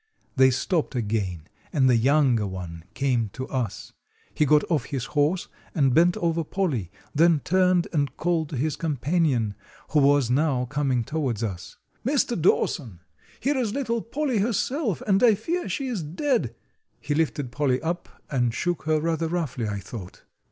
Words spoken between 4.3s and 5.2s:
He got off his